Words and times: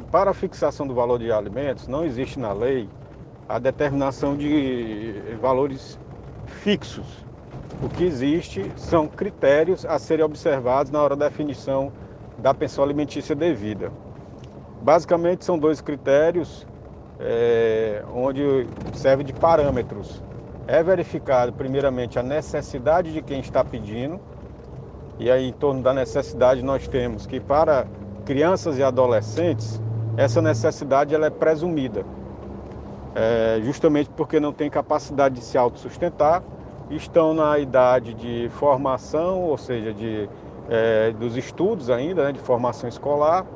para 0.00 0.30
a 0.30 0.34
fixação 0.34 0.86
do 0.86 0.94
valor 0.94 1.18
de 1.18 1.30
alimentos, 1.30 1.88
não 1.88 2.04
existe 2.04 2.38
na 2.38 2.52
lei 2.52 2.88
a 3.48 3.58
determinação 3.58 4.36
de 4.36 5.36
valores 5.40 5.98
fixos. 6.46 7.24
O 7.82 7.88
que 7.88 8.04
existe 8.04 8.70
são 8.76 9.08
critérios 9.08 9.84
a 9.84 9.98
serem 9.98 10.24
observados 10.24 10.92
na 10.92 11.02
hora 11.02 11.16
da 11.16 11.28
definição 11.28 11.92
da 12.38 12.54
pensão 12.54 12.84
alimentícia 12.84 13.34
devida. 13.34 13.90
Basicamente 14.80 15.44
são 15.44 15.58
dois 15.58 15.80
critérios 15.80 16.66
é, 17.18 18.02
onde 18.14 18.66
serve 18.94 19.24
de 19.24 19.32
parâmetros. 19.32 20.22
É 20.66 20.82
verificado 20.82 21.52
primeiramente 21.52 22.18
a 22.18 22.22
necessidade 22.22 23.12
de 23.12 23.20
quem 23.20 23.40
está 23.40 23.64
pedindo, 23.64 24.20
e 25.18 25.30
aí 25.30 25.48
em 25.48 25.52
torno 25.52 25.82
da 25.82 25.92
necessidade 25.92 26.62
nós 26.62 26.86
temos 26.88 27.26
que 27.26 27.40
para 27.40 27.86
crianças 28.22 28.78
e 28.78 28.82
adolescentes 28.82 29.80
essa 30.16 30.42
necessidade 30.42 31.14
ela 31.14 31.26
é 31.26 31.30
presumida, 31.30 32.04
é, 33.14 33.60
justamente 33.62 34.10
porque 34.10 34.38
não 34.38 34.52
tem 34.52 34.68
capacidade 34.68 35.36
de 35.36 35.40
se 35.42 35.56
autossustentar, 35.56 36.42
estão 36.90 37.32
na 37.32 37.58
idade 37.58 38.12
de 38.14 38.50
formação, 38.50 39.40
ou 39.40 39.56
seja, 39.56 39.92
de, 39.92 40.28
é, 40.68 41.12
dos 41.12 41.36
estudos 41.36 41.88
ainda, 41.88 42.24
né, 42.24 42.32
de 42.32 42.40
formação 42.40 42.88
escolar, 42.88 43.46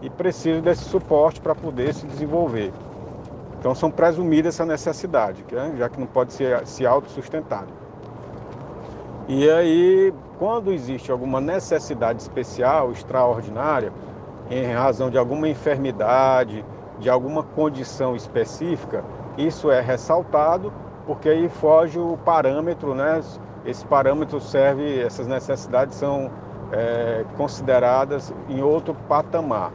e 0.00 0.08
precisam 0.08 0.60
desse 0.60 0.84
suporte 0.84 1.40
para 1.40 1.54
poder 1.54 1.92
se 1.92 2.06
desenvolver. 2.06 2.72
Então 3.58 3.74
são 3.74 3.90
presumidas 3.90 4.54
essa 4.54 4.64
necessidade, 4.64 5.44
né, 5.50 5.74
já 5.76 5.88
que 5.88 5.98
não 5.98 6.06
pode 6.06 6.32
ser 6.32 6.64
se 6.64 6.86
autossustentado. 6.86 7.87
E 9.28 9.50
aí, 9.50 10.14
quando 10.38 10.72
existe 10.72 11.12
alguma 11.12 11.38
necessidade 11.38 12.22
especial, 12.22 12.90
extraordinária, 12.90 13.92
em 14.50 14.72
razão 14.72 15.10
de 15.10 15.18
alguma 15.18 15.46
enfermidade, 15.46 16.64
de 16.98 17.10
alguma 17.10 17.42
condição 17.42 18.16
específica, 18.16 19.04
isso 19.36 19.70
é 19.70 19.82
ressaltado, 19.82 20.72
porque 21.06 21.28
aí 21.28 21.46
foge 21.50 21.98
o 21.98 22.16
parâmetro, 22.24 22.94
né? 22.94 23.20
Esse 23.66 23.84
parâmetro 23.84 24.40
serve, 24.40 24.98
essas 24.98 25.26
necessidades 25.26 25.96
são 25.96 26.30
é, 26.72 27.22
consideradas 27.36 28.32
em 28.48 28.62
outro 28.62 28.94
patamar. 29.06 29.72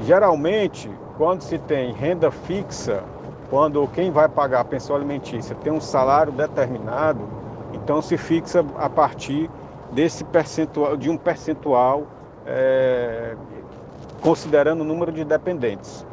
Geralmente, 0.00 0.90
quando 1.16 1.42
se 1.42 1.56
tem 1.56 1.92
renda 1.92 2.32
fixa, 2.32 3.04
quando 3.50 3.88
quem 3.88 4.10
vai 4.10 4.28
pagar 4.28 4.60
a 4.60 4.64
pensão 4.64 4.94
alimentícia 4.94 5.56
tem 5.56 5.72
um 5.72 5.80
salário 5.80 6.32
determinado, 6.32 7.37
então 7.72 8.00
se 8.00 8.16
fixa 8.16 8.64
a 8.76 8.88
partir 8.88 9.50
desse 9.92 10.24
percentual, 10.24 10.96
de 10.96 11.10
um 11.10 11.16
percentual 11.16 12.06
é, 12.46 13.34
considerando 14.20 14.80
o 14.80 14.84
número 14.84 15.12
de 15.12 15.24
dependentes. 15.24 16.06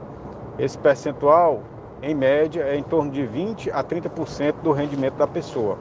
Esse 0.57 0.77
percentual, 0.77 1.61
em 2.01 2.13
média, 2.13 2.63
é 2.63 2.77
em 2.77 2.83
torno 2.83 3.11
de 3.11 3.25
20 3.25 3.71
a 3.71 3.83
30% 3.83 4.55
do 4.63 4.71
rendimento 4.71 5.15
da 5.15 5.27
pessoa. 5.27 5.77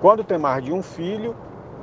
Quando 0.00 0.24
tem 0.24 0.38
mais 0.38 0.62
de 0.64 0.72
um 0.72 0.82
filho, 0.82 1.34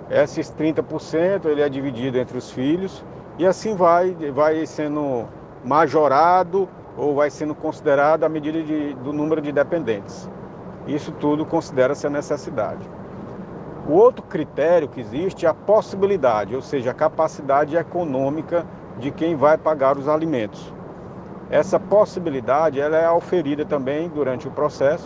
esses 0.09 0.51
30% 0.51 1.45
ele 1.45 1.61
é 1.61 1.69
dividido 1.69 2.17
entre 2.17 2.37
os 2.37 2.51
filhos 2.51 3.03
e 3.37 3.45
assim 3.45 3.75
vai, 3.75 4.15
vai 4.33 4.65
sendo 4.65 5.25
majorado 5.63 6.69
ou 6.97 7.15
vai 7.15 7.29
sendo 7.29 7.55
considerado 7.55 8.23
à 8.23 8.29
medida 8.29 8.61
de, 8.61 8.93
do 8.95 9.11
número 9.11 9.41
de 9.41 9.51
dependentes. 9.51 10.29
Isso 10.87 11.11
tudo 11.13 11.45
considera-se 11.45 12.05
a 12.05 12.09
necessidade. 12.09 12.87
O 13.87 13.93
outro 13.93 14.23
critério 14.23 14.87
que 14.87 15.01
existe 15.01 15.45
é 15.45 15.49
a 15.49 15.53
possibilidade, 15.53 16.55
ou 16.55 16.61
seja, 16.61 16.91
a 16.91 16.93
capacidade 16.93 17.75
econômica 17.75 18.65
de 18.97 19.11
quem 19.11 19.35
vai 19.35 19.57
pagar 19.57 19.97
os 19.97 20.07
alimentos. 20.07 20.73
Essa 21.49 21.79
possibilidade 21.79 22.79
ela 22.79 22.97
é 22.97 23.09
oferida 23.09 23.65
também 23.65 24.09
durante 24.09 24.47
o 24.47 24.51
processo 24.51 25.01